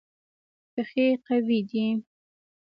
پښې 0.73 1.05
قوي 1.25 1.59
دي. 1.69 1.85